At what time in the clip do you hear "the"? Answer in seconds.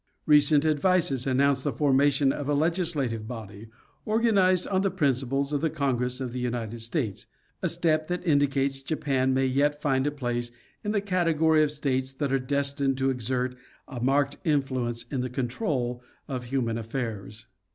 1.61-1.71, 4.81-4.89, 5.61-5.69, 6.31-6.39, 10.91-11.01, 15.21-15.29